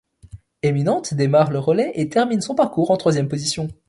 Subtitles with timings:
[0.63, 3.67] Eminente démarre le relais et termine son parcours en troisième position.